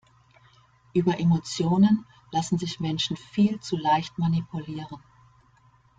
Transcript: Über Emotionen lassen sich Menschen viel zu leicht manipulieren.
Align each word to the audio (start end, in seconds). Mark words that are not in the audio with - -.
Über 0.95 1.19
Emotionen 1.19 2.07
lassen 2.31 2.57
sich 2.57 2.79
Menschen 2.79 3.15
viel 3.17 3.59
zu 3.59 3.77
leicht 3.77 4.17
manipulieren. 4.17 4.97